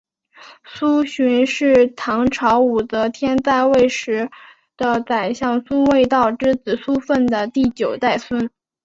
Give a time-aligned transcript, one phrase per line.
[0.63, 4.31] 苏洵是唐朝武则天在位时
[4.75, 8.49] 的宰相苏味道之子苏份的第九代孙。